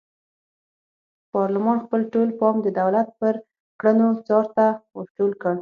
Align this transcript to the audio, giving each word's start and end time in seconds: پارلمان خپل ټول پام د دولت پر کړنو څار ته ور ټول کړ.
پارلمان 1.33 1.77
خپل 1.85 2.01
ټول 2.13 2.29
پام 2.39 2.55
د 2.65 2.67
دولت 2.79 3.07
پر 3.19 3.33
کړنو 3.79 4.09
څار 4.27 4.45
ته 4.55 4.65
ور 4.95 5.07
ټول 5.17 5.31
کړ. 5.41 5.49